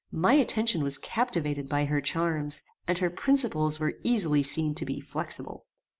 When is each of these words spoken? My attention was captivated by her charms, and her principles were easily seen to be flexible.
My 0.11 0.33
attention 0.33 0.81
was 0.81 0.97
captivated 0.97 1.69
by 1.69 1.85
her 1.85 2.01
charms, 2.01 2.63
and 2.87 2.97
her 2.97 3.11
principles 3.11 3.79
were 3.79 3.99
easily 4.01 4.41
seen 4.41 4.73
to 4.73 4.83
be 4.83 4.99
flexible. 4.99 5.67